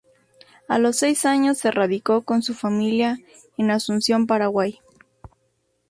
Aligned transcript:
A 0.67 0.79
los 0.79 0.95
seis 0.95 1.25
años 1.27 1.59
se 1.59 1.69
radicó 1.69 2.23
con 2.23 2.41
su 2.41 2.55
familia 2.55 3.19
en 3.59 3.69
Asunción, 3.69 4.25
Paraguay. 4.25 4.79